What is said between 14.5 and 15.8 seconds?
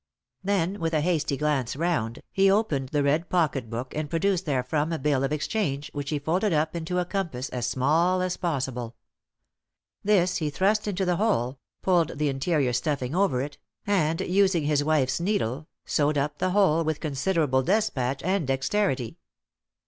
his wife's needle,